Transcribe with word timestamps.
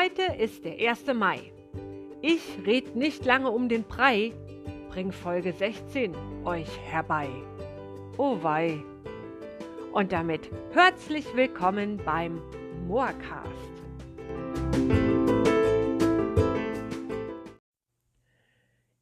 Heute 0.00 0.22
ist 0.22 0.64
der 0.64 0.78
1. 0.78 1.06
Mai. 1.12 1.52
Ich 2.22 2.64
red 2.64 2.94
nicht 2.94 3.24
lange 3.24 3.50
um 3.50 3.68
den 3.68 3.82
Brei, 3.82 4.32
bring 4.90 5.10
Folge 5.10 5.52
16 5.52 6.14
euch 6.44 6.68
herbei. 6.84 7.28
Oh 8.16 8.40
wei. 8.40 8.80
Und 9.92 10.12
damit 10.12 10.52
herzlich 10.72 11.24
willkommen 11.34 11.96
beim 12.04 12.40
Moorcast. 12.86 13.48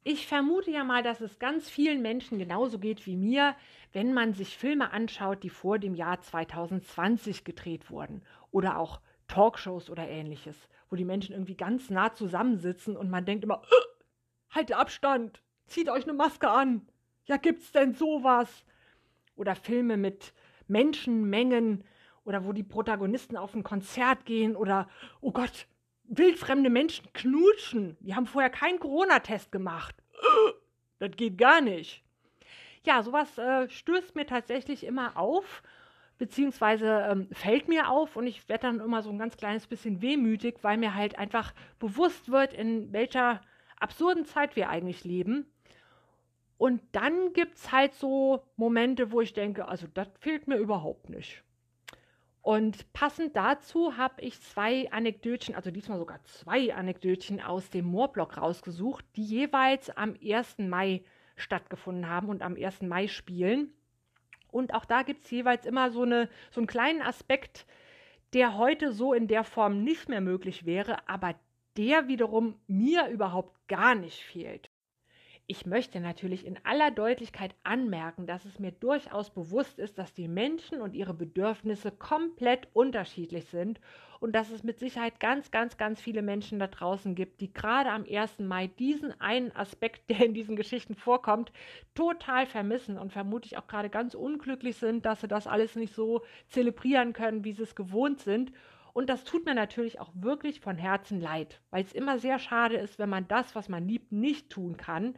Ich 0.03 0.25
vermute 0.25 0.71
ja 0.71 0.83
mal, 0.83 1.03
dass 1.03 1.21
es 1.21 1.37
ganz 1.37 1.69
vielen 1.69 2.01
Menschen 2.01 2.39
genauso 2.39 2.79
geht 2.79 3.05
wie 3.05 3.17
mir, 3.17 3.55
wenn 3.93 4.15
man 4.15 4.33
sich 4.33 4.57
Filme 4.57 4.91
anschaut, 4.93 5.43
die 5.43 5.51
vor 5.51 5.77
dem 5.77 5.93
Jahr 5.93 6.21
2020 6.21 7.43
gedreht 7.43 7.91
wurden 7.91 8.23
oder 8.49 8.79
auch 8.79 8.99
Talkshows 9.27 9.89
oder 9.89 10.07
ähnliches, 10.07 10.55
wo 10.89 10.95
die 10.95 11.05
Menschen 11.05 11.33
irgendwie 11.33 11.55
ganz 11.55 11.89
nah 11.89 12.13
zusammensitzen 12.13 12.95
und 12.95 13.09
man 13.09 13.25
denkt 13.25 13.43
immer, 13.43 13.61
äh, 13.63 14.55
halt 14.55 14.71
Abstand, 14.71 15.41
zieht 15.65 15.89
euch 15.89 16.03
eine 16.03 16.13
Maske 16.13 16.49
an. 16.49 16.87
Ja, 17.25 17.37
gibt's 17.37 17.71
denn 17.71 17.93
sowas? 17.93 18.65
Oder 19.35 19.55
Filme 19.55 19.97
mit 19.97 20.33
Menschenmengen 20.67 21.83
oder 22.23 22.45
wo 22.45 22.53
die 22.53 22.63
Protagonisten 22.63 23.37
auf 23.37 23.53
ein 23.53 23.63
Konzert 23.63 24.25
gehen 24.25 24.55
oder, 24.55 24.89
oh 25.21 25.31
Gott, 25.31 25.67
wildfremde 26.03 26.69
Menschen 26.69 27.11
knutschen. 27.13 27.97
Die 27.99 28.15
haben 28.15 28.25
vorher 28.25 28.49
keinen 28.49 28.79
Corona-Test 28.79 29.51
gemacht. 29.51 29.95
Das 30.99 31.11
geht 31.11 31.37
gar 31.37 31.61
nicht. 31.61 32.03
Ja, 32.83 33.03
sowas 33.03 33.37
äh, 33.37 33.69
stößt 33.69 34.15
mir 34.15 34.25
tatsächlich 34.25 34.85
immer 34.85 35.17
auf 35.17 35.61
beziehungsweise 36.17 37.05
ähm, 37.09 37.27
fällt 37.31 37.67
mir 37.67 37.89
auf 37.89 38.15
und 38.15 38.27
ich 38.27 38.47
werde 38.49 38.63
dann 38.67 38.79
immer 38.79 39.01
so 39.01 39.09
ein 39.09 39.17
ganz 39.17 39.37
kleines 39.37 39.67
bisschen 39.67 40.01
wehmütig, 40.01 40.57
weil 40.61 40.77
mir 40.77 40.95
halt 40.95 41.17
einfach 41.17 41.53
bewusst 41.79 42.31
wird, 42.31 42.53
in 42.53 42.91
welcher 42.93 43.41
absurden 43.79 44.25
Zeit 44.25 44.55
wir 44.55 44.69
eigentlich 44.69 45.03
leben. 45.03 45.45
Und 46.57 46.81
dann 46.91 47.33
gibt 47.33 47.57
es 47.57 47.71
halt 47.71 47.93
so 47.93 48.43
Momente, 48.55 49.11
wo 49.11 49.21
ich 49.21 49.33
denke, 49.33 49.67
also 49.67 49.87
das 49.93 50.07
fehlt 50.19 50.47
mir 50.47 50.57
überhaupt 50.57 51.09
nicht. 51.09 51.43
Und 52.41 52.91
passend 52.93 53.35
dazu 53.35 53.97
habe 53.97 54.21
ich 54.21 54.41
zwei 54.41 54.89
Anekdötchen, 54.91 55.53
also 55.53 55.69
diesmal 55.69 55.99
sogar 55.99 56.23
zwei 56.23 56.73
Anekdötchen 56.73 57.41
aus 57.41 57.69
dem 57.69 57.85
Moorblock 57.85 58.37
rausgesucht, 58.37 59.05
die 59.17 59.25
jeweils 59.25 59.89
am 59.89 60.15
1. 60.23 60.59
Mai 60.59 61.03
stattgefunden 61.35 62.09
haben 62.09 62.29
und 62.29 62.41
am 62.41 62.55
1. 62.55 62.83
Mai 62.83 63.07
spielen. 63.07 63.73
Und 64.57 64.73
auch 64.73 64.85
da 64.85 65.03
gibt 65.03 65.23
es 65.23 65.29
jeweils 65.29 65.67
immer 65.67 65.91
so, 65.91 66.01
eine, 66.01 66.29
so 66.49 66.59
einen 66.59 66.67
kleinen 66.67 67.03
Aspekt, 67.03 67.67
der 68.33 68.57
heute 68.57 68.91
so 68.91 69.13
in 69.13 69.27
der 69.27 69.43
Form 69.43 69.83
nicht 69.83 70.09
mehr 70.09 70.19
möglich 70.19 70.65
wäre, 70.65 71.07
aber 71.07 71.35
der 71.77 72.07
wiederum 72.07 72.59
mir 72.65 73.07
überhaupt 73.07 73.67
gar 73.67 73.93
nicht 73.93 74.19
fehlt. 74.19 74.71
Ich 75.45 75.67
möchte 75.67 75.99
natürlich 75.99 76.43
in 76.43 76.57
aller 76.65 76.89
Deutlichkeit 76.89 77.53
anmerken, 77.63 78.25
dass 78.25 78.45
es 78.45 78.57
mir 78.57 78.71
durchaus 78.71 79.29
bewusst 79.29 79.77
ist, 79.77 79.99
dass 79.99 80.13
die 80.13 80.27
Menschen 80.27 80.81
und 80.81 80.95
ihre 80.95 81.13
Bedürfnisse 81.13 81.91
komplett 81.91 82.67
unterschiedlich 82.73 83.45
sind 83.45 83.79
und 84.19 84.33
dass 84.33 84.49
es 84.49 84.63
mit 84.63 84.79
Sicherheit 84.79 85.19
ganz, 85.19 85.51
ganz, 85.51 85.77
ganz 85.77 86.01
viele 86.01 86.21
Menschen 86.21 86.59
da 86.59 86.67
draußen 86.67 87.15
gibt, 87.15 87.41
die 87.41 87.53
gerade 87.53 87.91
am 87.91 88.05
1. 88.09 88.39
Mai 88.39 88.67
diesen 88.67 89.19
einen 89.21 89.55
Aspekt, 89.55 90.09
der 90.09 90.25
in 90.25 90.33
diesen 90.33 90.55
Geschichten 90.55 90.95
vorkommt, 90.95 91.51
total 91.93 92.45
vermissen 92.45 92.97
und 92.97 93.11
vermutlich 93.13 93.57
auch 93.57 93.67
gerade 93.67 93.89
ganz 93.89 94.15
unglücklich 94.15 94.77
sind, 94.77 95.05
dass 95.05 95.21
sie 95.21 95.27
das 95.27 95.47
alles 95.47 95.75
nicht 95.75 95.93
so 95.93 96.23
zelebrieren 96.47 97.13
können, 97.13 97.43
wie 97.43 97.53
sie 97.53 97.63
es 97.63 97.75
gewohnt 97.75 98.19
sind. 98.21 98.51
Und 98.93 99.09
das 99.09 99.23
tut 99.23 99.45
mir 99.45 99.53
natürlich 99.53 99.99
auch 99.99 100.09
wirklich 100.15 100.59
von 100.59 100.77
Herzen 100.77 101.21
leid, 101.21 101.61
weil 101.69 101.83
es 101.83 101.93
immer 101.93 102.17
sehr 102.17 102.39
schade 102.39 102.77
ist, 102.77 102.97
wenn 102.97 103.09
man 103.09 103.27
das, 103.27 103.53
was 103.53 103.69
man 103.69 103.87
liebt, 103.87 104.11
nicht 104.11 104.49
tun 104.49 104.75
kann. 104.75 105.15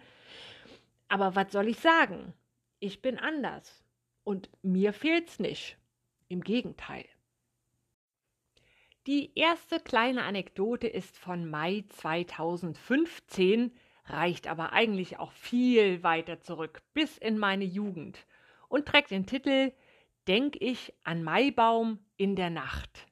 Aber 1.07 1.35
was 1.35 1.51
soll 1.51 1.69
ich 1.69 1.79
sagen? 1.79 2.33
Ich 2.79 3.01
bin 3.01 3.17
anders. 3.17 3.83
Und 4.23 4.49
mir 4.61 4.91
fehlt's 4.91 5.39
nicht. 5.39 5.77
Im 6.27 6.41
Gegenteil. 6.41 7.05
Die 9.07 9.31
erste 9.35 9.79
kleine 9.79 10.23
Anekdote 10.23 10.87
ist 10.87 11.17
von 11.17 11.49
Mai 11.49 11.85
2015, 11.89 13.71
reicht 14.05 14.47
aber 14.47 14.73
eigentlich 14.73 15.19
auch 15.19 15.31
viel 15.31 16.03
weiter 16.03 16.41
zurück, 16.41 16.81
bis 16.93 17.17
in 17.17 17.37
meine 17.37 17.63
Jugend 17.63 18.25
und 18.67 18.85
trägt 18.85 19.11
den 19.11 19.25
Titel 19.25 19.71
Denk 20.27 20.57
ich 20.59 20.93
an 21.03 21.23
Maibaum 21.23 21.99
in 22.17 22.35
der 22.35 22.49
Nacht. 22.49 23.07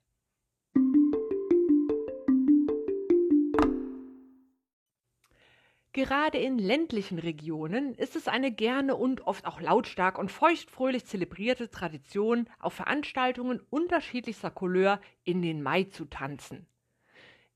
Gerade 5.93 6.37
in 6.37 6.59
ländlichen 6.59 7.17
Regionen 7.17 7.95
ist 7.95 8.15
es 8.15 8.27
eine 8.27 8.51
gerne 8.51 8.95
und 8.95 9.21
oft 9.21 9.45
auch 9.45 9.61
lautstark 9.61 10.19
und 10.19 10.31
feuchtfröhlich 10.31 11.05
zelebrierte 11.05 11.69
Tradition, 11.69 12.49
auf 12.59 12.73
Veranstaltungen 12.73 13.61
unterschiedlichster 13.69 14.51
Couleur 14.51 15.01
in 15.23 15.41
den 15.41 15.63
Mai 15.63 15.85
zu 15.85 16.05
tanzen. 16.05 16.67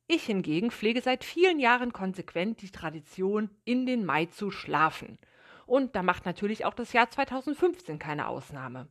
Ich 0.07 0.23
hingegen 0.23 0.71
pflege 0.71 1.01
seit 1.01 1.23
vielen 1.23 1.59
Jahren 1.59 1.93
konsequent 1.93 2.61
die 2.61 2.71
Tradition, 2.71 3.49
in 3.63 3.85
den 3.85 4.05
Mai 4.05 4.25
zu 4.25 4.51
schlafen. 4.51 5.19
Und 5.65 5.95
da 5.95 6.03
macht 6.03 6.25
natürlich 6.25 6.65
auch 6.65 6.73
das 6.73 6.91
Jahr 6.91 7.09
2015 7.09 7.97
keine 7.97 8.27
Ausnahme. 8.27 8.89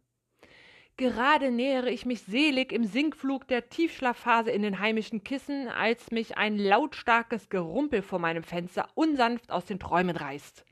Gerade 1.00 1.50
nähere 1.50 1.88
ich 1.88 2.05
mich 2.05 2.21
selig 2.25 2.72
im 2.72 2.84
Sinkflug 2.84 3.49
der 3.49 3.71
Tiefschlafphase 3.71 4.50
in 4.50 4.61
den 4.61 4.81
heimischen 4.81 5.25
Kissen, 5.25 5.66
als 5.66 6.11
mich 6.11 6.37
ein 6.37 6.59
lautstarkes 6.59 7.49
Gerumpel 7.49 8.03
vor 8.03 8.19
meinem 8.19 8.43
Fenster 8.43 8.87
unsanft 8.97 9.50
aus 9.50 9.65
den 9.65 9.78
Träumen 9.78 10.15
reißt. 10.15 10.66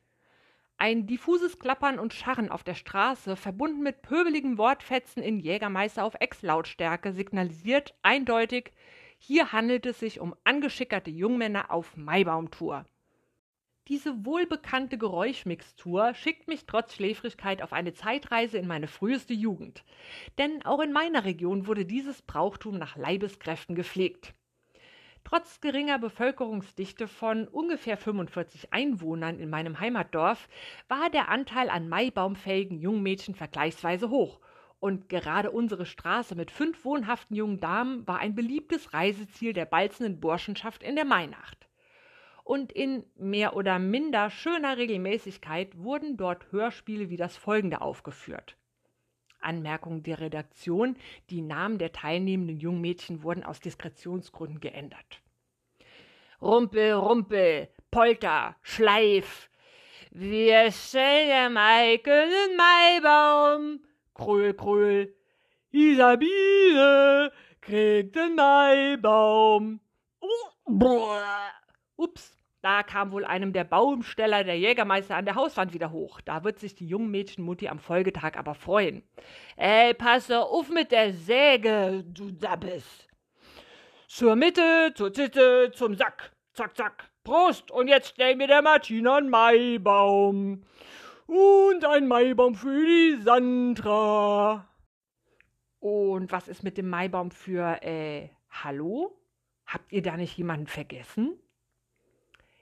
Ein 0.76 1.06
diffuses 1.06 1.58
Klappern 1.58 1.98
und 1.98 2.12
Scharren 2.12 2.50
auf 2.50 2.62
der 2.62 2.74
Straße, 2.74 3.36
verbunden 3.36 3.82
mit 3.82 4.02
pöbeligem 4.02 4.58
Wortfetzen 4.58 5.22
in 5.22 5.40
Jägermeister 5.40 6.04
auf 6.04 6.16
Ex-Lautstärke, 6.20 7.14
signalisiert 7.14 7.94
eindeutig, 8.02 8.74
hier 9.16 9.52
handelt 9.52 9.86
es 9.86 9.98
sich 9.98 10.20
um 10.20 10.34
angeschickerte 10.44 11.10
Jungmänner 11.10 11.70
auf 11.70 11.96
Maibaumtour. 11.96 12.84
Diese 13.88 14.26
wohlbekannte 14.26 14.98
Geräuschmixtur 14.98 16.12
schickt 16.12 16.46
mich 16.46 16.66
trotz 16.66 16.92
Schläfrigkeit 16.92 17.62
auf 17.62 17.72
eine 17.72 17.94
Zeitreise 17.94 18.58
in 18.58 18.66
meine 18.66 18.86
früheste 18.86 19.32
Jugend. 19.32 19.82
Denn 20.36 20.62
auch 20.66 20.80
in 20.80 20.92
meiner 20.92 21.24
Region 21.24 21.66
wurde 21.66 21.86
dieses 21.86 22.20
Brauchtum 22.20 22.76
nach 22.76 22.96
Leibeskräften 22.96 23.74
gepflegt. 23.74 24.34
Trotz 25.24 25.62
geringer 25.62 25.98
Bevölkerungsdichte 25.98 27.08
von 27.08 27.48
ungefähr 27.48 27.96
45 27.96 28.74
Einwohnern 28.74 29.38
in 29.38 29.48
meinem 29.48 29.80
Heimatdorf 29.80 30.50
war 30.88 31.08
der 31.08 31.30
Anteil 31.30 31.70
an 31.70 31.88
maibaumfähigen 31.88 32.78
Jungmädchen 32.78 33.34
vergleichsweise 33.34 34.10
hoch. 34.10 34.38
Und 34.80 35.08
gerade 35.08 35.50
unsere 35.50 35.86
Straße 35.86 36.34
mit 36.34 36.50
fünf 36.50 36.84
wohnhaften 36.84 37.34
jungen 37.34 37.58
Damen 37.58 38.06
war 38.06 38.18
ein 38.18 38.34
beliebtes 38.34 38.92
Reiseziel 38.92 39.54
der 39.54 39.64
balzenden 39.64 40.20
Burschenschaft 40.20 40.82
in 40.82 40.94
der 40.94 41.06
Mainacht 41.06 41.67
und 42.48 42.72
in 42.72 43.04
mehr 43.14 43.54
oder 43.56 43.78
minder 43.78 44.30
schöner 44.30 44.78
Regelmäßigkeit 44.78 45.76
wurden 45.76 46.16
dort 46.16 46.50
Hörspiele 46.50 47.10
wie 47.10 47.18
das 47.18 47.36
folgende 47.36 47.82
aufgeführt. 47.82 48.56
Anmerkung 49.38 50.02
der 50.02 50.18
Redaktion, 50.18 50.96
die 51.28 51.42
Namen 51.42 51.76
der 51.76 51.92
teilnehmenden 51.92 52.58
Jungmädchen 52.58 53.22
wurden 53.22 53.44
aus 53.44 53.60
Diskretionsgründen 53.60 54.60
geändert. 54.60 55.20
Rumpel, 56.40 56.92
Rumpel, 56.92 57.68
Polter, 57.90 58.56
Schleif. 58.62 59.50
Wir 60.10 60.72
stellen 60.72 61.52
Maike 61.52 62.10
den 62.10 62.56
Maibaum. 62.56 63.80
Kröll, 64.14 64.54
Kröll. 64.54 65.14
Isabine 65.70 67.30
kriegt 67.60 68.16
den 68.16 68.34
Maibaum. 68.36 69.80
Uh, 70.22 71.02
Ups. 71.96 72.37
Da 72.68 72.82
kam 72.82 73.12
wohl 73.12 73.24
einem 73.24 73.54
der 73.54 73.64
Baumsteller 73.64 74.44
der 74.44 74.58
Jägermeister 74.58 75.16
an 75.16 75.24
der 75.24 75.36
Hauswand 75.36 75.72
wieder 75.72 75.90
hoch. 75.90 76.20
Da 76.20 76.44
wird 76.44 76.58
sich 76.58 76.74
die 76.74 76.86
Jungmädchenmutti 76.86 77.66
am 77.66 77.78
Folgetag 77.78 78.36
aber 78.36 78.54
freuen. 78.54 79.02
Ey, 79.56 79.94
passe 79.94 80.40
auf 80.40 80.68
mit 80.68 80.92
der 80.92 81.14
Säge, 81.14 82.04
du 82.06 82.30
Dabbes. 82.30 83.08
Zur 84.06 84.36
Mitte, 84.36 84.92
zur 84.94 85.14
Zitte, 85.14 85.72
zum 85.74 85.94
Sack. 85.94 86.30
Zack, 86.52 86.76
zack. 86.76 87.10
Prost! 87.24 87.70
Und 87.70 87.88
jetzt 87.88 88.08
stell 88.08 88.36
mir 88.36 88.48
der 88.48 88.60
Martina 88.60 89.16
einen 89.16 89.30
Maibaum. 89.30 90.62
Und 91.24 91.84
ein 91.86 92.06
Maibaum 92.06 92.54
für 92.54 92.84
die 92.84 93.16
Sandra. 93.22 94.68
Und 95.80 96.30
was 96.30 96.48
ist 96.48 96.62
mit 96.62 96.76
dem 96.76 96.90
Maibaum 96.90 97.30
für, 97.30 97.82
äh, 97.82 98.28
hallo? 98.50 99.18
Habt 99.64 99.90
ihr 99.90 100.02
da 100.02 100.18
nicht 100.18 100.36
jemanden 100.36 100.66
vergessen? 100.66 101.40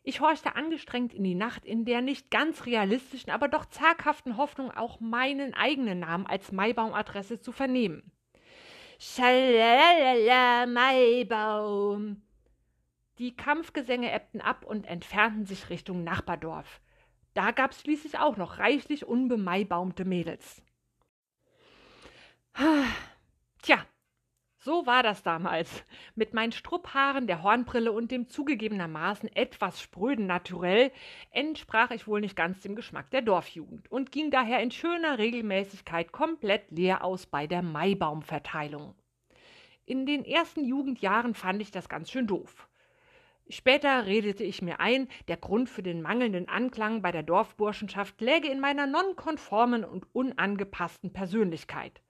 Ich 0.09 0.21
horchte 0.21 0.55
angestrengt 0.55 1.13
in 1.13 1.25
die 1.25 1.35
Nacht, 1.35 1.65
in 1.65 1.85
der 1.85 2.01
nicht 2.01 2.31
ganz 2.31 2.65
realistischen, 2.65 3.33
aber 3.33 3.49
doch 3.49 3.67
zaghaften 3.67 4.37
Hoffnung, 4.37 4.71
auch 4.71 5.01
meinen 5.01 5.53
eigenen 5.53 5.99
Namen 5.99 6.29
als 6.29 6.53
Maibaumadresse 6.53 7.41
zu 7.41 7.51
vernehmen. 7.51 8.13
Schalalala, 9.01 10.67
Maibaum. 10.67 12.23
Die 13.19 13.35
Kampfgesänge 13.35 14.13
ebbten 14.13 14.41
ab 14.41 14.65
und 14.65 14.87
entfernten 14.87 15.45
sich 15.45 15.71
Richtung 15.71 16.05
Nachbardorf. 16.05 16.81
Da 17.35 17.51
gab's 17.51 17.81
schließlich 17.81 18.17
auch 18.17 18.37
noch 18.37 18.61
reichlich 18.61 19.07
unbemaibaumte 19.07 20.05
Mädels. 20.05 20.63
Tja, 23.63 23.85
so 24.67 24.85
war 24.85 25.05
das 25.05 25.23
damals. 25.23 25.85
Mit 26.17 26.35
meinen 26.35 26.51
Strupphaaren, 26.51 27.29
der 27.29 27.45
Hornbrille 27.45 27.93
und 27.93 28.11
dem 28.11 28.29
zugegebenermaßen 28.29 29.35
etwas 29.37 29.81
spröden 29.81 30.27
Naturell 30.27 30.91
entsprach 31.31 31.93
ich 31.93 32.09
wohl 32.09 32.21
nicht 32.21 32.35
ganz 32.35 32.59
dem 32.63 32.75
Geschmack 32.75 33.09
der 33.13 33.23
Dorfjugend 33.23 33.89
und 33.93 34.11
ging 34.11 34.33
daher 34.33 34.61
in 34.61 34.73
schöner 34.73 35.19
Regelmäßigkeit 35.19 36.11
komplett 36.11 36.69
leer 36.73 37.05
aus 37.05 37.27
bei 37.27 37.47
der 37.47 37.63
Maibaumverteilung. 37.63 38.97
In 39.85 40.05
den 40.05 40.25
ersten 40.25 40.65
Jugendjahren 40.65 41.35
fand 41.35 41.63
ich 41.63 41.71
das 41.71 41.89
ganz 41.89 42.11
schön 42.11 42.27
doof. 42.27 42.69
Später 43.49 44.07
redete 44.07 44.43
ich 44.43 44.63
mir 44.63 44.81
ein, 44.81 45.07
der 45.29 45.37
Grund 45.37 45.71
für 45.71 45.85
den 45.85 46.03
mangelnden 46.03 46.49
Anklang 46.49 47.03
bei 47.03 47.13
der 47.13 47.23
Dorfburschenschaft 47.23 48.21
läge 48.21 48.49
in 48.49 48.59
meiner 48.59 48.89
nonkonformen 48.89 49.85
und 49.85 50.13
unangepassten 50.13 51.13
Persönlichkeit. 51.13 52.03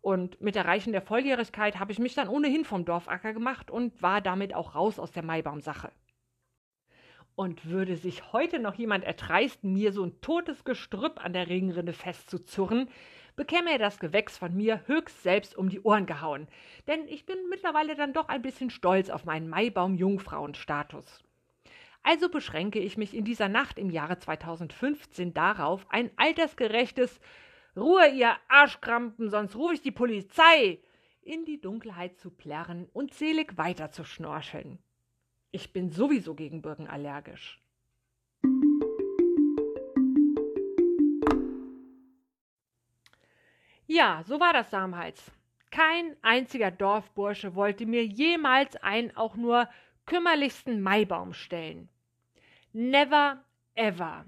Und 0.00 0.40
mit 0.40 0.56
Erreichen 0.56 0.92
der 0.92 1.02
Volljährigkeit 1.02 1.78
habe 1.78 1.92
ich 1.92 1.98
mich 1.98 2.14
dann 2.14 2.28
ohnehin 2.28 2.64
vom 2.64 2.84
Dorfacker 2.84 3.32
gemacht 3.32 3.70
und 3.70 4.00
war 4.02 4.20
damit 4.20 4.54
auch 4.54 4.74
raus 4.74 4.98
aus 4.98 5.10
der 5.12 5.24
Maibaumsache. 5.24 5.90
Und 7.34 7.66
würde 7.66 7.96
sich 7.96 8.32
heute 8.32 8.58
noch 8.58 8.74
jemand 8.74 9.04
erdreisten, 9.04 9.72
mir 9.72 9.92
so 9.92 10.04
ein 10.04 10.20
totes 10.20 10.64
Gestrüpp 10.64 11.24
an 11.24 11.32
der 11.32 11.48
Regenrinne 11.48 11.92
festzuzurren, 11.92 12.88
bekäme 13.36 13.70
er 13.70 13.78
das 13.78 14.00
Gewächs 14.00 14.36
von 14.36 14.56
mir 14.56 14.82
höchst 14.86 15.22
selbst 15.22 15.56
um 15.56 15.68
die 15.68 15.80
Ohren 15.80 16.06
gehauen. 16.06 16.48
Denn 16.88 17.06
ich 17.06 17.26
bin 17.26 17.36
mittlerweile 17.48 17.94
dann 17.94 18.12
doch 18.12 18.28
ein 18.28 18.42
bisschen 18.42 18.70
stolz 18.70 19.10
auf 19.10 19.24
meinen 19.24 19.48
Maibaum-Jungfrauenstatus. 19.48 21.22
Also 22.02 22.28
beschränke 22.28 22.78
ich 22.78 22.96
mich 22.96 23.14
in 23.14 23.24
dieser 23.24 23.48
Nacht 23.48 23.78
im 23.78 23.90
Jahre 23.90 24.18
2015 24.18 25.34
darauf, 25.34 25.86
ein 25.90 26.10
altersgerechtes 26.16 27.20
Ruhe, 27.76 28.08
ihr 28.08 28.36
Arschkrampen, 28.48 29.30
sonst 29.30 29.56
rufe 29.56 29.74
ich 29.74 29.82
die 29.82 29.92
Polizei! 29.92 30.80
in 31.28 31.44
die 31.44 31.60
Dunkelheit 31.60 32.18
zu 32.18 32.30
plärren 32.30 32.88
und 32.94 33.12
selig 33.12 33.58
weiter 33.58 33.90
zu 33.90 34.02
schnorcheln. 34.02 34.78
Ich 35.50 35.74
bin 35.74 35.90
sowieso 35.90 36.34
gegen 36.34 36.62
Birken 36.62 36.88
allergisch. 36.88 37.60
Ja, 43.86 44.22
so 44.26 44.40
war 44.40 44.54
das 44.54 44.70
damals. 44.70 45.30
Kein 45.70 46.16
einziger 46.22 46.70
Dorfbursche 46.70 47.54
wollte 47.54 47.84
mir 47.84 48.04
jemals 48.06 48.76
einen 48.76 49.14
auch 49.16 49.36
nur 49.36 49.68
kümmerlichsten 50.06 50.80
Maibaum 50.80 51.34
stellen. 51.34 51.90
Never 52.72 53.44
ever 53.74 54.24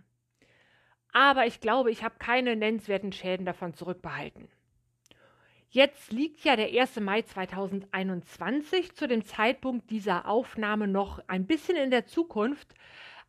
aber 1.13 1.47
ich 1.47 1.61
glaube, 1.61 1.91
ich 1.91 2.05
habe 2.05 2.15
keine 2.19 2.57
nennenswerten 2.57 3.13
Schäden 3.13 3.47
davon 3.47 3.75
zurückbehalten. 3.75 4.49
Jetzt 5.73 6.11
liegt 6.11 6.43
ja 6.43 6.57
der 6.57 6.69
1. 6.69 6.99
Mai 6.99 7.23
2021 7.23 8.97
zu 8.97 9.07
dem 9.07 9.25
Zeitpunkt 9.25 9.89
dieser 9.91 10.27
Aufnahme 10.27 10.89
noch 10.89 11.23
ein 11.29 11.47
bisschen 11.47 11.77
in 11.77 11.91
der 11.91 12.07
Zukunft, 12.07 12.75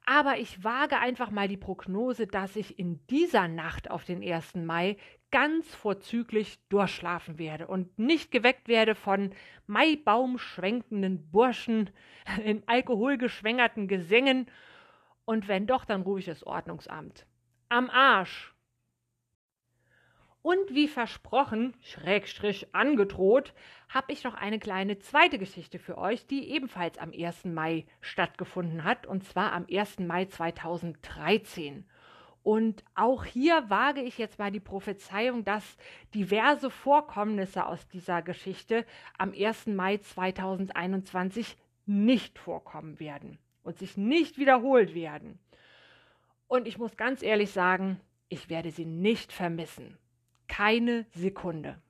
aber 0.08 0.40
ich 0.40 0.64
wage 0.64 0.98
einfach 0.98 1.30
mal 1.30 1.48
die 1.48 1.58
Prognose, 1.58 2.26
dass 2.26 2.56
ich 2.56 2.80
in 2.80 3.06
dieser 3.08 3.48
Nacht 3.48 3.92
auf 3.92 4.06
den 4.06 4.24
1. 4.24 4.56
Mai 4.56 4.98
ganz 5.30 5.74
vorzüglich 5.76 6.58
durchschlafen 6.70 7.38
werde 7.38 7.68
und 7.68 8.00
nicht 8.00 8.32
geweckt 8.32 8.68
werde 8.68 8.96
von 8.96 9.36
Maibaumschwenkenden 9.68 11.30
Burschen 11.30 11.92
in 12.44 12.64
alkoholgeschwängerten 12.68 13.88
Gesängen. 13.88 14.48
Und 15.26 15.48
wenn 15.48 15.68
doch, 15.68 15.86
dann 15.86 16.02
rufe 16.02 16.20
ich 16.22 16.26
das 16.26 16.44
Ordnungsamt 16.44 17.28
am 17.72 17.90
Arsch. 17.90 18.54
Und 20.42 20.74
wie 20.74 20.88
versprochen, 20.88 21.74
Schrägstrich 21.82 22.74
angedroht, 22.76 23.54
habe 23.90 24.12
ich 24.12 24.24
noch 24.24 24.34
eine 24.34 24.60
kleine 24.60 25.00
zweite 25.00 25.38
Geschichte 25.38 25.80
für 25.80 25.98
euch, 25.98 26.26
die 26.26 26.50
ebenfalls 26.50 26.98
am 26.98 27.12
1. 27.12 27.46
Mai 27.46 27.86
stattgefunden 28.02 28.84
hat, 28.84 29.06
und 29.06 29.24
zwar 29.24 29.54
am 29.54 29.68
1. 29.72 30.00
Mai 30.00 30.26
2013. 30.26 31.86
Und 32.44 32.84
auch 32.96 33.24
hier 33.24 33.70
wage 33.70 34.02
ich 34.02 34.18
jetzt 34.18 34.40
mal 34.40 34.52
die 34.52 34.60
Prophezeiung, 34.60 35.46
dass 35.46 35.78
diverse 36.16 36.72
Vorkommnisse 36.72 37.68
aus 37.68 37.88
dieser 37.88 38.24
Geschichte 38.24 38.86
am 39.18 39.32
1. 39.32 39.68
Mai 39.68 39.98
2021 39.98 41.56
nicht 41.86 42.40
vorkommen 42.40 43.00
werden 43.00 43.38
und 43.64 43.78
sich 43.78 43.96
nicht 43.96 44.40
wiederholt 44.40 44.96
werden. 44.96 45.40
Und 46.52 46.68
ich 46.68 46.78
muss 46.78 46.98
ganz 46.98 47.24
ehrlich 47.24 47.52
sagen, 47.52 48.02
ich 48.28 48.50
werde 48.50 48.72
sie 48.72 48.84
nicht 48.84 49.32
vermissen. 49.32 49.98
Keine 50.50 51.06
Sekunde. 51.14 51.82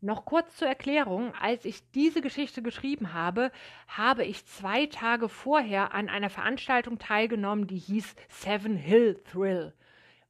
Noch 0.00 0.24
kurz 0.24 0.56
zur 0.56 0.68
Erklärung, 0.68 1.34
als 1.40 1.64
ich 1.64 1.90
diese 1.90 2.20
Geschichte 2.20 2.62
geschrieben 2.62 3.12
habe, 3.12 3.50
habe 3.88 4.24
ich 4.24 4.46
zwei 4.46 4.86
Tage 4.86 5.28
vorher 5.28 5.92
an 5.92 6.08
einer 6.08 6.30
Veranstaltung 6.30 7.00
teilgenommen, 7.00 7.66
die 7.66 7.78
hieß 7.78 8.14
Seven 8.28 8.76
Hill 8.76 9.20
Thrill 9.24 9.74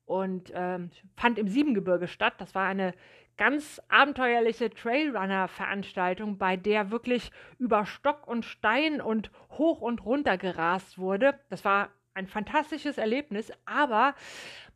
und 0.07 0.51
ähm, 0.55 0.91
fand 1.19 1.39
im 1.39 1.49
Siebengebirge 1.49 2.09
statt. 2.09 2.33
Das 2.39 2.55
war 2.55 2.67
eine 2.67 2.95
ganz 3.37 3.83
abenteuerliche 3.91 4.71
Trailrunner-Veranstaltung, 4.71 6.39
bei 6.39 6.57
der 6.57 6.91
wirklich 6.91 7.31
über 7.59 7.85
Stock 7.85 8.27
und 8.27 8.47
Stein 8.47 9.03
und 9.03 9.31
hoch 9.51 9.83
und 9.83 10.03
runter 10.07 10.39
gerast 10.39 10.97
wurde. 10.97 11.39
Das 11.51 11.63
war 11.67 11.91
ein 12.15 12.27
fantastisches 12.27 12.97
Erlebnis, 12.97 13.53
aber 13.65 14.15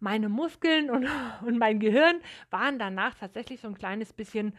meine 0.00 0.28
Muskeln 0.28 0.90
und, 0.90 1.08
und 1.42 1.58
mein 1.58 1.80
Gehirn 1.80 2.20
waren 2.50 2.78
danach 2.78 3.14
tatsächlich 3.14 3.60
so 3.60 3.68
ein 3.68 3.78
kleines 3.78 4.12
bisschen 4.12 4.54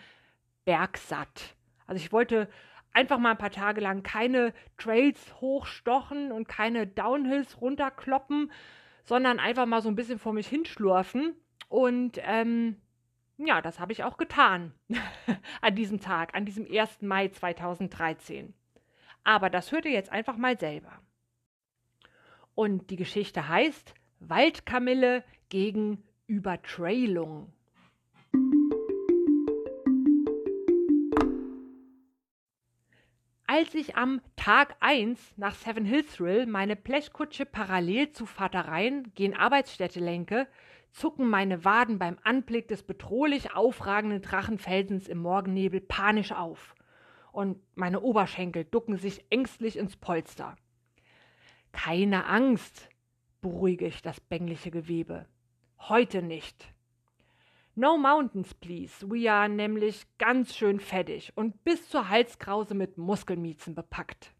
bergsatt. 0.65 1.55
Also 1.87 2.03
ich 2.03 2.11
wollte 2.11 2.49
einfach 2.93 3.17
mal 3.17 3.31
ein 3.31 3.37
paar 3.37 3.51
Tage 3.51 3.81
lang 3.81 4.03
keine 4.03 4.53
Trails 4.77 5.39
hochstochen 5.41 6.31
und 6.31 6.47
keine 6.47 6.87
Downhills 6.87 7.61
runterkloppen, 7.61 8.51
sondern 9.03 9.39
einfach 9.39 9.65
mal 9.65 9.81
so 9.81 9.89
ein 9.89 9.95
bisschen 9.95 10.19
vor 10.19 10.33
mich 10.33 10.47
hinschlurfen. 10.47 11.35
Und 11.67 12.19
ähm, 12.23 12.77
ja, 13.37 13.61
das 13.61 13.79
habe 13.79 13.91
ich 13.91 14.03
auch 14.03 14.17
getan 14.17 14.73
an 15.61 15.75
diesem 15.75 15.99
Tag, 15.99 16.35
an 16.35 16.45
diesem 16.45 16.67
1. 16.69 17.01
Mai 17.01 17.29
2013. 17.29 18.53
Aber 19.23 19.49
das 19.49 19.71
hört 19.71 19.85
ihr 19.85 19.91
jetzt 19.91 20.11
einfach 20.11 20.37
mal 20.37 20.59
selber. 20.59 20.99
Und 22.59 22.89
die 22.89 22.97
Geschichte 22.97 23.47
heißt 23.47 23.93
Waldkamille 24.19 25.23
gegen 25.47 26.03
Übertrailung. 26.27 27.53
Als 33.47 33.73
ich 33.75 33.95
am 33.95 34.19
Tag 34.35 34.75
1 34.81 35.37
nach 35.37 35.55
Seven 35.55 35.85
Hill 35.85 36.03
Thrill 36.03 36.47
meine 36.47 36.75
Blechkutsche 36.75 37.45
parallel 37.45 38.11
zu 38.11 38.25
Vatereien 38.25 39.13
gen 39.15 39.37
Arbeitsstätte 39.37 40.01
lenke, 40.01 40.45
zucken 40.91 41.29
meine 41.29 41.63
Waden 41.63 41.97
beim 41.97 42.17
Anblick 42.25 42.67
des 42.67 42.83
bedrohlich 42.83 43.55
aufragenden 43.55 44.21
Drachenfelsens 44.21 45.07
im 45.07 45.19
Morgennebel 45.19 45.79
panisch 45.79 46.33
auf. 46.33 46.75
Und 47.31 47.61
meine 47.75 48.01
Oberschenkel 48.01 48.65
ducken 48.65 48.97
sich 48.97 49.23
ängstlich 49.29 49.77
ins 49.77 49.95
Polster. 49.95 50.57
Keine 51.71 52.25
Angst, 52.25 52.89
beruhige 53.41 53.87
ich 53.87 54.01
das 54.01 54.19
bängliche 54.19 54.71
Gewebe. 54.71 55.25
Heute 55.77 56.21
nicht. 56.21 56.73
No 57.75 57.97
mountains, 57.97 58.53
please. 58.53 59.09
We 59.09 59.31
are 59.31 59.47
nämlich 59.47 60.05
ganz 60.17 60.55
schön 60.55 60.79
fettig 60.79 61.31
und 61.35 61.63
bis 61.63 61.87
zur 61.89 62.09
Halskrause 62.09 62.73
mit 62.73 62.97
Muskelmiezen 62.97 63.75
bepackt. 63.75 64.33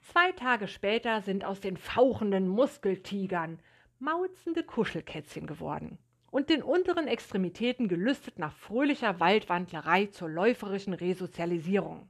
Zwei 0.00 0.32
Tage 0.32 0.66
später 0.66 1.20
sind 1.22 1.44
aus 1.44 1.60
den 1.60 1.76
fauchenden 1.76 2.48
Muskeltigern 2.48 3.60
mauzende 3.98 4.62
Kuschelkätzchen 4.62 5.46
geworden 5.46 5.98
und 6.30 6.48
den 6.48 6.62
unteren 6.62 7.08
Extremitäten 7.08 7.88
gelüstet 7.88 8.38
nach 8.38 8.52
fröhlicher 8.52 9.20
Waldwandlerei 9.20 10.06
zur 10.06 10.28
läuferischen 10.28 10.92
Resozialisierung. 10.92 12.08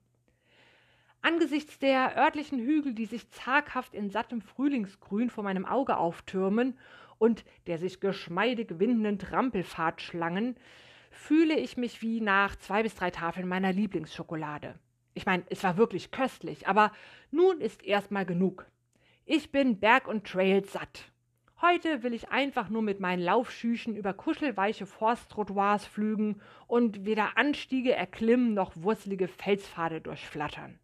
Angesichts 1.26 1.80
der 1.80 2.16
örtlichen 2.16 2.60
Hügel, 2.60 2.94
die 2.94 3.06
sich 3.06 3.28
zaghaft 3.32 3.94
in 3.94 4.10
sattem 4.10 4.40
Frühlingsgrün 4.40 5.28
vor 5.28 5.42
meinem 5.42 5.66
Auge 5.66 5.96
auftürmen 5.96 6.78
und 7.18 7.44
der 7.66 7.78
sich 7.78 7.98
geschmeidig 7.98 8.78
windenden 8.78 9.18
Trampelpfadschlangen, 9.18 10.54
fühle 11.10 11.58
ich 11.58 11.76
mich 11.76 12.00
wie 12.00 12.20
nach 12.20 12.54
zwei 12.54 12.84
bis 12.84 12.94
drei 12.94 13.10
Tafeln 13.10 13.48
meiner 13.48 13.72
Lieblingsschokolade. 13.72 14.76
Ich 15.14 15.26
meine, 15.26 15.42
es 15.50 15.64
war 15.64 15.76
wirklich 15.76 16.12
köstlich, 16.12 16.68
aber 16.68 16.92
nun 17.32 17.60
ist 17.60 17.82
erstmal 17.82 18.24
genug. 18.24 18.64
Ich 19.24 19.50
bin 19.50 19.80
Berg 19.80 20.06
und 20.06 20.28
Trail 20.28 20.64
satt. 20.64 21.10
Heute 21.60 22.04
will 22.04 22.14
ich 22.14 22.28
einfach 22.28 22.68
nur 22.68 22.82
mit 22.82 23.00
meinen 23.00 23.24
Laufschüchen 23.24 23.96
über 23.96 24.12
kuschelweiche 24.12 24.86
Forsttrottoirs 24.86 25.86
flügen 25.86 26.40
und 26.68 27.04
weder 27.04 27.36
Anstiege 27.36 27.96
erklimmen 27.96 28.54
noch 28.54 28.76
wurzelige 28.76 29.26
Felspfade 29.26 30.00
durchflattern. 30.00 30.78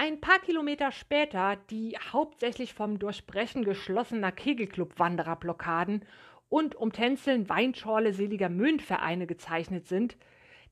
Ein 0.00 0.20
paar 0.20 0.38
Kilometer 0.38 0.92
später 0.92 1.56
die 1.70 1.98
hauptsächlich 2.12 2.72
vom 2.72 3.00
Durchbrechen 3.00 3.64
geschlossener 3.64 4.30
Kegelclub-Wandererblockaden 4.30 6.04
und 6.48 6.76
um 6.76 6.92
Tänzeln 6.92 7.48
Weinschorle 7.48 8.12
seliger 8.12 8.48
Mündvereine 8.48 9.26
gezeichnet 9.26 9.88
sind, 9.88 10.16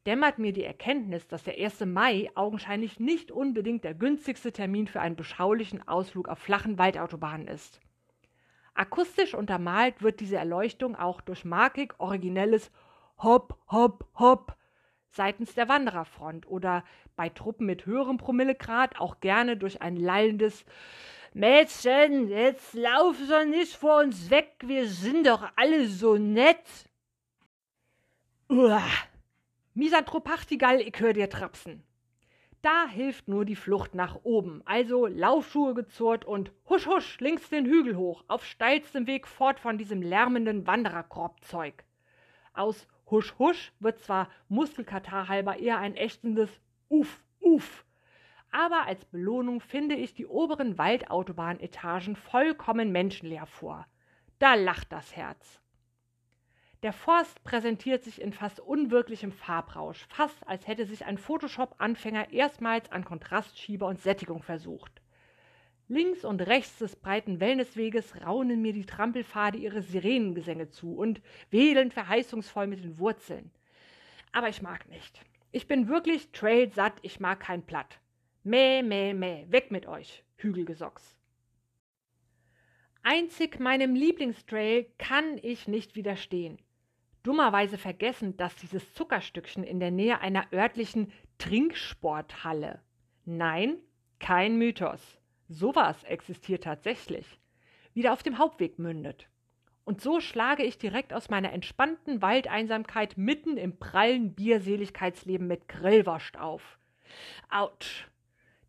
dämmert 0.06 0.38
mir 0.38 0.52
die 0.52 0.62
Erkenntnis, 0.62 1.26
dass 1.26 1.42
der 1.42 1.58
1. 1.58 1.86
Mai 1.86 2.30
augenscheinlich 2.36 3.00
nicht 3.00 3.32
unbedingt 3.32 3.82
der 3.82 3.94
günstigste 3.94 4.52
Termin 4.52 4.86
für 4.86 5.00
einen 5.00 5.16
beschaulichen 5.16 5.86
Ausflug 5.88 6.28
auf 6.28 6.38
flachen 6.38 6.78
Waldautobahnen 6.78 7.48
ist. 7.48 7.80
Akustisch 8.74 9.34
untermalt 9.34 10.02
wird 10.02 10.20
diese 10.20 10.36
Erleuchtung 10.36 10.94
auch 10.94 11.20
durch 11.20 11.44
markig 11.44 11.98
originelles 11.98 12.70
Hopp, 13.18 13.58
Hopp, 13.72 14.06
Hopp 14.20 14.56
seitens 15.16 15.54
der 15.54 15.68
Wandererfront 15.68 16.46
oder 16.46 16.84
bei 17.16 17.28
Truppen 17.28 17.66
mit 17.66 17.86
höherem 17.86 18.18
Promillegrad 18.18 19.00
auch 19.00 19.20
gerne 19.20 19.56
durch 19.56 19.82
ein 19.82 19.96
lallendes 19.96 20.64
Mädchen, 21.32 22.28
jetzt 22.28 22.74
lauf 22.74 23.16
doch 23.28 23.44
nicht 23.44 23.74
vor 23.74 24.00
uns 24.00 24.30
weg, 24.30 24.54
wir 24.64 24.86
sind 24.86 25.26
doch 25.26 25.46
alle 25.56 25.86
so 25.88 26.16
nett. 26.16 26.88
Uah. 28.48 28.82
Misantropachtigal, 29.74 30.80
ich 30.80 30.98
hör 31.00 31.12
dir 31.12 31.28
trapsen. 31.28 31.82
Da 32.62 32.88
hilft 32.88 33.28
nur 33.28 33.44
die 33.44 33.56
Flucht 33.56 33.94
nach 33.94 34.20
oben, 34.22 34.62
also 34.64 35.06
Laufschuhe 35.06 35.74
gezurrt 35.74 36.24
und 36.24 36.50
husch 36.68 36.86
husch 36.86 37.20
links 37.20 37.50
den 37.50 37.66
Hügel 37.66 37.96
hoch, 37.96 38.24
auf 38.28 38.44
steilstem 38.44 39.06
Weg 39.06 39.28
fort 39.28 39.60
von 39.60 39.76
diesem 39.76 40.00
lärmenden 40.00 40.66
Wandererkorbzeug. 40.66 41.84
Aus 42.54 42.88
Husch 43.10 43.38
Husch 43.38 43.72
wird 43.80 44.00
zwar 44.00 44.28
Muskelkatar 44.48 45.28
halber 45.28 45.58
eher 45.58 45.78
ein 45.78 45.96
ächzendes 45.96 46.50
Uff, 46.88 47.22
Uff, 47.40 47.84
aber 48.50 48.86
als 48.86 49.04
Belohnung 49.04 49.60
finde 49.60 49.94
ich 49.94 50.14
die 50.14 50.26
oberen 50.26 50.78
Waldautobahnetagen 50.78 52.16
vollkommen 52.16 52.90
menschenleer 52.90 53.46
vor. 53.46 53.86
Da 54.38 54.54
lacht 54.54 54.92
das 54.92 55.14
Herz. 55.14 55.60
Der 56.82 56.92
Forst 56.92 57.42
präsentiert 57.42 58.04
sich 58.04 58.20
in 58.20 58.32
fast 58.32 58.60
unwirklichem 58.60 59.32
Farbrausch, 59.32 60.06
fast 60.08 60.46
als 60.46 60.66
hätte 60.66 60.86
sich 60.86 61.04
ein 61.04 61.18
Photoshop-Anfänger 61.18 62.32
erstmals 62.32 62.92
an 62.92 63.04
Kontrastschieber 63.04 63.86
und 63.86 64.00
Sättigung 64.00 64.42
versucht. 64.42 65.00
Links 65.88 66.24
und 66.24 66.40
rechts 66.42 66.78
des 66.78 66.96
breiten 66.96 67.38
Wellnessweges 67.38 68.20
raunen 68.24 68.60
mir 68.60 68.72
die 68.72 68.86
Trampelpfade 68.86 69.56
ihre 69.56 69.82
Sirenengesänge 69.82 70.68
zu 70.68 70.96
und 70.96 71.20
wedeln 71.50 71.92
verheißungsvoll 71.92 72.66
mit 72.66 72.82
den 72.82 72.98
Wurzeln. 72.98 73.52
Aber 74.32 74.48
ich 74.48 74.62
mag 74.62 74.88
nicht. 74.88 75.20
Ich 75.52 75.68
bin 75.68 75.86
wirklich 75.86 76.32
trailsatt, 76.32 76.94
ich 77.02 77.20
mag 77.20 77.38
kein 77.38 77.64
Platt. 77.64 78.00
Mäh, 78.42 78.82
mäh, 78.82 79.14
mäh, 79.14 79.46
weg 79.48 79.70
mit 79.70 79.86
euch, 79.86 80.24
Hügelgesocks. 80.38 81.16
Einzig 83.04 83.60
meinem 83.60 83.94
Lieblingstrail 83.94 84.86
kann 84.98 85.38
ich 85.40 85.68
nicht 85.68 85.94
widerstehen. 85.94 86.58
Dummerweise 87.22 87.78
vergessen, 87.78 88.36
dass 88.36 88.56
dieses 88.56 88.92
Zuckerstückchen 88.94 89.62
in 89.62 89.78
der 89.78 89.92
Nähe 89.92 90.20
einer 90.20 90.52
örtlichen 90.52 91.12
Trinksporthalle. 91.38 92.82
Nein, 93.24 93.76
kein 94.18 94.58
Mythos 94.58 95.20
sowas 95.48 96.02
existiert 96.04 96.64
tatsächlich, 96.64 97.38
wieder 97.94 98.12
auf 98.12 98.22
dem 98.22 98.38
Hauptweg 98.38 98.78
mündet. 98.78 99.28
Und 99.84 100.00
so 100.00 100.20
schlage 100.20 100.64
ich 100.64 100.78
direkt 100.78 101.12
aus 101.12 101.30
meiner 101.30 101.52
entspannten 101.52 102.20
Waldeinsamkeit 102.20 103.16
mitten 103.16 103.56
im 103.56 103.78
prallen 103.78 104.34
Bierseligkeitsleben 104.34 105.46
mit 105.46 105.68
Grillwurst 105.68 106.38
auf. 106.38 106.78
Autsch. 107.50 108.08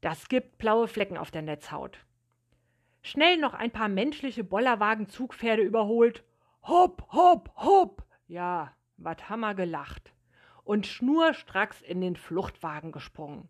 Das 0.02 0.30
gibt 0.30 0.60
blaue 0.60 0.88
Flecken 0.88 1.18
auf 1.18 1.32
der 1.32 1.42
Netzhaut. 1.42 1.98
Schnell 3.02 3.38
noch 3.38 3.56
ein 3.56 3.72
paar 3.72 3.88
menschliche 3.88 4.44
Bollerwagen-Zugpferde 4.44 5.64
überholt. 5.64 6.24
Hopp, 6.62 7.08
hopp, 7.12 7.50
hopp. 7.56 8.06
Ja, 8.28 8.74
wat 8.98 9.30
hammer 9.30 9.56
gelacht. 9.56 10.14
Und 10.64 10.86
schnurstracks 10.86 11.82
in 11.82 12.02
den 12.02 12.16
Fluchtwagen 12.16 12.92
gesprungen. 12.92 13.50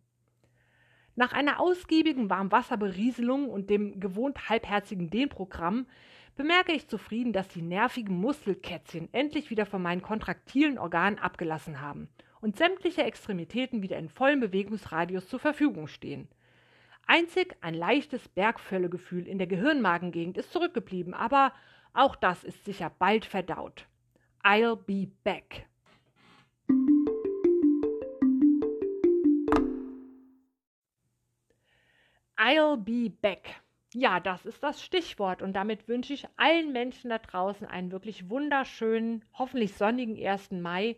Nach 1.18 1.34
einer 1.34 1.60
ausgiebigen 1.60 2.30
Warmwasserberieselung 2.30 3.50
und 3.50 3.72
dem 3.72 4.00
gewohnt 4.00 4.50
halbherzigen 4.50 5.10
Dehnprogramm 5.10 5.88
bemerke 6.36 6.74
ich 6.74 6.88
zufrieden, 6.88 7.34
dass 7.34 7.48
die 7.48 7.64
nervigen 7.64 8.16
Muskelkätzchen 8.16 9.12
endlich 9.14 9.50
wieder 9.50 9.66
von 9.66 9.82
meinen 9.82 10.04
kontraktilen 10.04 10.78
Organen 10.78 11.18
abgelassen 11.18 11.82
haben 11.82 12.08
und 12.40 12.56
sämtliche 12.56 13.02
Extremitäten 13.02 13.82
wieder 13.82 13.98
in 13.98 14.10
vollem 14.10 14.42
Bewegungsradius 14.42 15.28
zur 15.28 15.40
Verfügung 15.40 15.88
stehen. 15.88 16.28
Einzig 17.08 17.58
ein 17.62 17.74
leichtes 17.74 18.30
Bergvöllegefühl 18.30 19.26
in 19.26 19.40
der 19.40 19.48
Gehirnmagengegend 19.48 20.38
ist 20.38 20.52
zurückgeblieben, 20.52 21.16
aber 21.16 21.52
auch 21.94 22.16
das 22.16 22.44
ist 22.44 22.64
sicher 22.64 22.92
bald 23.00 23.26
verdaut. 23.26 23.88
I'll 24.44 24.76
be 24.76 25.08
back. 25.24 25.66
I'll 32.48 32.78
be 32.78 33.10
back. 33.10 33.62
Ja, 33.94 34.22
das 34.22 34.46
ist 34.46 34.64
das 34.64 34.82
Stichwort 34.82 35.42
und 35.42 35.52
damit 35.52 35.90
wünsche 35.90 36.14
ich 36.14 36.26
allen 36.38 36.72
Menschen 36.72 37.10
da 37.10 37.18
draußen 37.18 37.68
einen 37.68 37.92
wirklich 37.92 38.30
wunderschönen, 38.30 39.26
hoffentlich 39.34 39.74
sonnigen 39.74 40.16
1. 40.18 40.52
Mai 40.52 40.96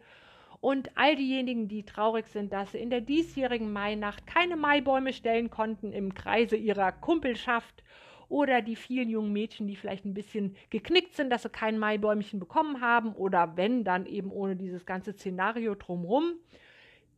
und 0.62 0.96
all 0.96 1.16
diejenigen, 1.16 1.68
die 1.68 1.82
traurig 1.82 2.28
sind, 2.28 2.54
dass 2.54 2.74
sie 2.74 2.78
in 2.78 2.92
der 2.92 3.02
diesjährigen 3.02 3.74
Mainacht 3.74 4.28
keine 4.28 4.58
Maibäume 4.58 5.12
stellen 5.12 5.50
konnten 5.50 5.92
im 5.92 6.14
Kreise 6.14 6.56
ihrer 6.56 6.92
Kumpelschaft 6.92 7.84
oder 8.28 8.62
die 8.62 8.76
vielen 8.76 9.10
jungen 9.10 9.34
Mädchen, 9.34 9.66
die 9.66 9.76
vielleicht 9.76 10.06
ein 10.06 10.14
bisschen 10.14 10.56
geknickt 10.70 11.16
sind, 11.16 11.32
dass 11.32 11.42
sie 11.42 11.50
kein 11.50 11.80
Maibäumchen 11.80 12.40
bekommen 12.40 12.80
haben 12.80 13.14
oder 13.14 13.58
wenn, 13.58 13.84
dann 13.84 14.06
eben 14.06 14.32
ohne 14.32 14.56
dieses 14.56 14.86
ganze 14.86 15.14
Szenario 15.14 15.74
drumherum 15.74 16.34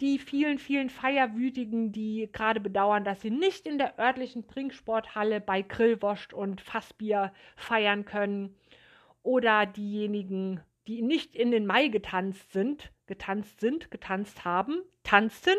die 0.02 0.18
vielen, 0.18 0.58
vielen 0.58 0.90
Feierwütigen, 0.90 1.92
die 1.92 2.28
gerade 2.34 2.60
bedauern, 2.60 3.04
dass 3.04 3.22
sie 3.22 3.30
nicht 3.30 3.68
in 3.68 3.78
der 3.78 4.00
örtlichen 4.00 4.48
Trinksporthalle 4.48 5.40
bei 5.40 5.62
Grillwurst 5.62 6.34
und 6.34 6.60
Fassbier 6.60 7.32
feiern 7.56 8.04
können. 8.04 8.56
Oder 9.22 9.68
diejenigen, 9.68 10.60
die 10.88 11.04
nicht 11.04 11.36
in 11.36 11.52
den 11.52 11.68
Mai 11.68 11.90
getanzt 11.90 12.52
sind, 12.52 12.92
getanzt 13.06 13.60
sind, 13.60 13.92
getanzt 13.92 14.44
haben, 14.44 14.82
tanzten, 15.04 15.56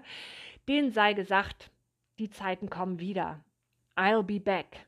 denen 0.68 0.90
sei 0.90 1.12
gesagt, 1.12 1.70
die 2.18 2.30
Zeiten 2.30 2.68
kommen 2.68 2.98
wieder. 2.98 3.44
I'll 3.94 4.24
be 4.24 4.40
back. 4.40 4.86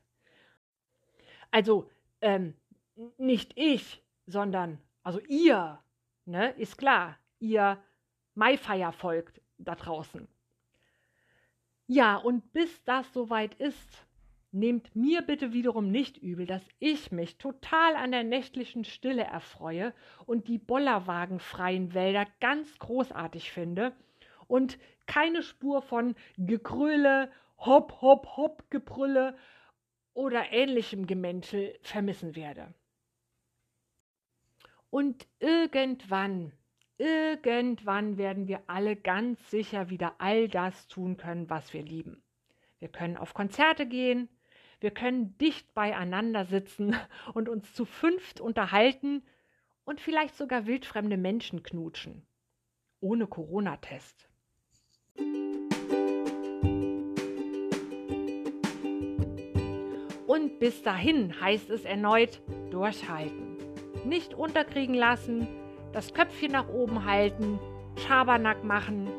Also, 1.51 1.89
ähm, 2.19 2.53
nicht 3.17 3.53
ich, 3.55 4.03
sondern, 4.25 4.77
also 5.03 5.21
ihr, 5.21 5.79
ne, 6.25 6.49
ist 6.57 6.77
klar, 6.77 7.17
ihr 7.39 7.81
Maifeier 8.39 8.93
folgt 8.93 9.41
da 9.57 9.75
draußen. 9.75 10.25
Ja, 11.87 12.15
und 12.15 12.53
bis 12.53 12.83
das 12.85 13.11
soweit 13.13 13.53
ist, 13.55 14.05
nehmt 14.51 14.95
mir 14.95 15.21
bitte 15.21 15.51
wiederum 15.51 15.91
nicht 15.91 16.17
übel, 16.17 16.45
dass 16.45 16.63
ich 16.79 17.11
mich 17.11 17.37
total 17.37 17.97
an 17.97 18.11
der 18.11 18.23
nächtlichen 18.23 18.85
Stille 18.85 19.23
erfreue 19.23 19.93
und 20.25 20.47
die 20.47 20.57
bollerwagenfreien 20.57 21.93
Wälder 21.93 22.25
ganz 22.39 22.79
großartig 22.79 23.51
finde 23.51 23.91
und 24.47 24.79
keine 25.05 25.43
Spur 25.43 25.81
von 25.81 26.15
Gekröle, 26.37 27.29
Hopp, 27.57 28.01
Hopp, 28.01 28.37
Hopp, 28.37 28.71
Gebrülle 28.71 29.37
oder 30.13 30.53
ähnlichem 30.53 31.07
Gemäntel 31.07 31.77
vermissen 31.81 32.37
werde. 32.37 32.73
Und 34.89 35.27
irgendwann 35.39 36.53
Irgendwann 36.99 38.17
werden 38.17 38.49
wir 38.49 38.61
alle 38.67 38.97
ganz 38.97 39.49
sicher 39.49 39.89
wieder 39.89 40.15
all 40.17 40.49
das 40.49 40.89
tun 40.89 41.15
können, 41.15 41.49
was 41.49 41.73
wir 41.73 41.81
lieben. 41.81 42.21
Wir 42.79 42.89
können 42.89 43.15
auf 43.15 43.33
Konzerte 43.33 43.85
gehen, 43.85 44.27
wir 44.81 44.91
können 44.91 45.37
dicht 45.37 45.73
beieinander 45.73 46.43
sitzen 46.43 46.97
und 47.33 47.47
uns 47.47 47.73
zu 47.73 47.85
fünft 47.85 48.41
unterhalten 48.41 49.23
und 49.85 50.01
vielleicht 50.01 50.35
sogar 50.35 50.67
wildfremde 50.67 51.15
Menschen 51.15 51.63
knutschen. 51.63 52.27
Ohne 52.99 53.27
Corona-Test. 53.27 54.27
Und 60.27 60.59
bis 60.59 60.83
dahin 60.83 61.39
heißt 61.39 61.69
es 61.69 61.85
erneut 61.85 62.41
durchhalten. 62.71 63.57
Nicht 64.03 64.33
unterkriegen 64.33 64.95
lassen, 64.95 65.47
das 65.93 66.13
Köpfchen 66.13 66.51
nach 66.51 66.67
oben 66.69 67.05
halten, 67.05 67.59
Schabernack 68.07 68.63
machen 68.63 69.09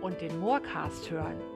und 0.00 0.20
den 0.20 0.38
Moorcast 0.40 1.10
hören. 1.10 1.53